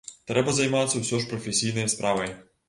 Трэба 0.29 0.53
займацца 0.59 1.01
ўсе 1.01 1.19
ж 1.25 1.29
прафесійнай 1.35 1.91
справай. 1.97 2.35